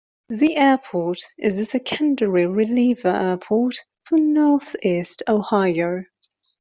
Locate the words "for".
4.05-4.17